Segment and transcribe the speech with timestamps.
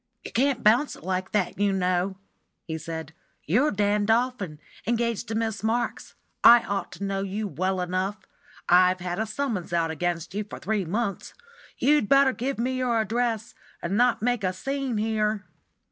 [0.25, 2.17] "You can't bounce it like that, you know,"
[2.65, 3.13] he said.
[3.45, 8.17] "You're Dan Dolphin, engaged to Miss Marks; I ought to know you well enough;
[8.67, 11.35] I've had a summons out against you for three months.
[11.77, 15.45] You'd better give me your address, and not make a scene here."